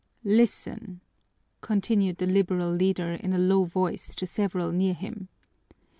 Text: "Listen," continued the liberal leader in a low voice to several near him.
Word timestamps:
"Listen," 0.25 0.99
continued 1.61 2.17
the 2.17 2.25
liberal 2.25 2.71
leader 2.71 3.11
in 3.11 3.33
a 3.33 3.37
low 3.37 3.65
voice 3.65 4.15
to 4.15 4.25
several 4.25 4.71
near 4.71 4.95
him. 4.95 5.29